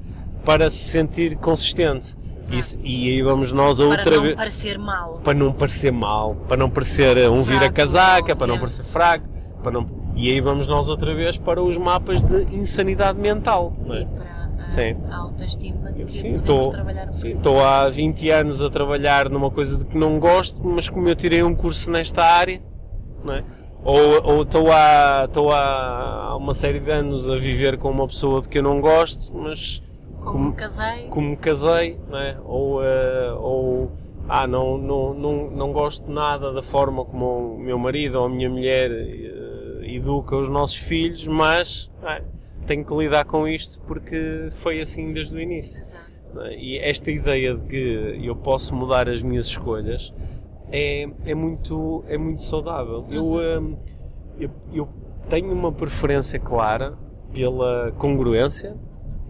[0.44, 2.18] para se sentir consistente.
[2.52, 5.22] Isso- e aí vamos nós a Para outra não vez parecer mal.
[5.24, 8.60] para não parecer mal, para não parecer um Fraco, vira-casaca, para não yeah.
[8.60, 9.26] parecer fraco,
[9.62, 9.86] para não...
[10.16, 13.72] e aí vamos nós outra vez para os mapas de insanidade mental.
[13.86, 14.06] Não E é?
[14.06, 14.39] para
[14.70, 14.96] Sim.
[15.10, 19.30] a autoestima que Sim, podemos estou trabalhar um sim, estou há 20 anos a trabalhar
[19.30, 22.62] numa coisa de que não gosto, mas como eu tirei um curso nesta área,
[23.24, 23.44] não é?
[23.84, 28.42] ou, ou estou, há, estou há uma série de anos a viver com uma pessoa
[28.42, 29.82] de que eu não gosto, mas
[30.20, 32.38] Como como- casei, como me casei, não é?
[32.44, 33.92] ou, eh, ou
[34.28, 38.30] ah, não, não, não, não gosto nada da forma como o meu marido ou a
[38.30, 42.22] minha mulher eh, educa os nossos filhos, mas é?
[42.66, 45.80] Tenho que lidar com isto porque foi assim desde o início.
[45.80, 46.42] Exato.
[46.42, 46.56] é?
[46.56, 50.14] E esta ideia de que eu posso mudar as minhas escolhas
[50.72, 53.06] é, é, muito, é muito saudável.
[53.10, 53.78] Eu, hum,
[54.40, 54.90] eu, eu
[55.30, 56.98] tenho uma preferência clara
[57.34, 58.76] pela congruência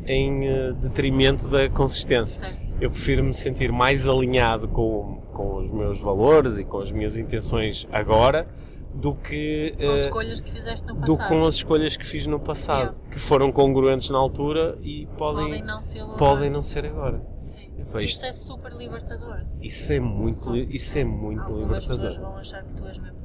[0.05, 2.39] em eh, detrimento da consistência.
[2.39, 2.73] Certo.
[2.79, 7.17] Eu prefiro me sentir mais alinhado com, com os meus valores e com as minhas
[7.17, 8.47] intenções agora
[8.93, 11.17] do que, Com eh, escolhas que fizeste no do passado.
[11.17, 15.45] que com as escolhas que fiz no passado, que foram congruentes na altura e Podem
[15.45, 16.17] podem, não ser agora.
[16.17, 17.21] podem não ser agora.
[17.41, 17.69] Sim.
[17.77, 19.45] Epá, isto- é super libertador.
[19.61, 22.29] Isso é muito, li- isso é muito Algumas pessoas libertador.
[22.31, 23.19] vão achar que tu és mesmo.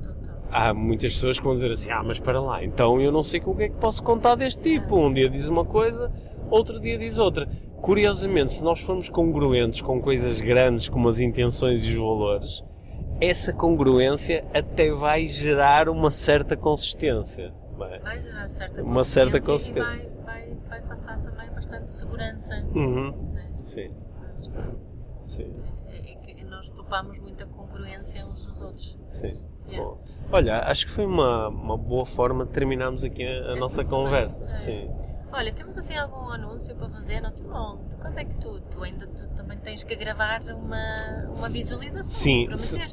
[0.51, 3.41] Há muitas pessoas que vão dizer assim: Ah, mas para lá, então eu não sei
[3.41, 4.97] com o que é que posso contar deste tipo.
[4.97, 6.13] Um dia diz uma coisa,
[6.49, 7.49] outro dia diz outra.
[7.81, 12.63] Curiosamente, se nós formos congruentes com coisas grandes como as intenções e os valores,
[13.21, 17.53] essa congruência até vai gerar uma certa consistência.
[17.77, 17.99] não é?
[18.01, 19.95] Vai gerar certa Uma certa consistência.
[19.97, 22.55] E vai, vai, vai passar também bastante segurança.
[22.75, 23.31] Uhum.
[23.33, 23.51] né?
[23.63, 24.65] Sim, Vai
[25.27, 25.53] sim,
[25.89, 28.99] É, é que nós topamos muita congruência uns nos outros.
[29.09, 29.41] sim.
[29.67, 29.83] Yeah.
[29.83, 29.99] Bom,
[30.31, 34.05] olha, acho que foi uma, uma boa forma de terminarmos aqui a, a nossa semana,
[34.05, 34.45] conversa.
[34.45, 34.55] é.
[34.57, 34.91] Sim.
[35.37, 37.21] Olha, temos assim algum anúncio para fazer?
[37.21, 37.79] Não, tu não.
[37.91, 42.05] Tu, quando é que tu, tu ainda tu também tens que gravar uma, uma visualização?
[42.05, 42.47] Sim,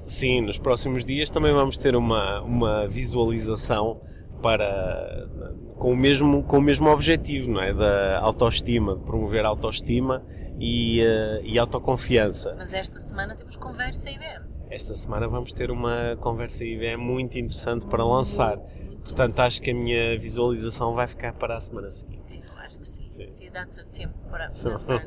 [0.07, 4.01] sim, nos próximos dias também vamos ter uma, uma visualização
[4.41, 5.29] para
[5.77, 10.25] com o mesmo com o mesmo objetivo, não é, da autoestima, de promover a autoestima
[10.59, 12.55] e, eh, e autoconfiança.
[12.57, 14.60] Mas esta semana temos conversa e IBM.
[14.71, 18.57] Esta semana vamos ter uma conversa IBM muito interessante para lançar.
[19.03, 22.41] Portanto, acho que a minha visualização vai ficar para a semana seguinte.
[22.41, 23.11] Eu acho que sim.
[23.11, 23.31] Sim.
[23.31, 25.03] Sim, dá-te tempo para pensar.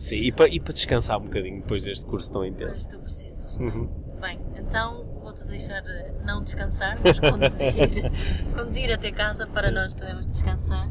[0.00, 2.88] Sim, e para, e para descansar um bocadinho depois deste curso tão Mas intenso.
[2.88, 3.56] tu precisas.
[3.58, 3.86] Uhum.
[4.18, 8.10] Bem, então vou-te deixar eh, não descansar, mas conduzir,
[8.56, 9.74] conduzir até casa para Sim.
[9.74, 10.90] nós podermos descansar.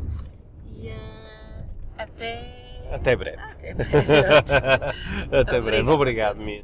[0.68, 1.64] E eh,
[1.98, 2.88] até.
[2.92, 3.42] Até breve.
[3.42, 3.96] Até breve.
[5.32, 5.90] Até breve.
[5.90, 5.92] Obrigada.
[5.92, 6.64] Obrigado, Mia.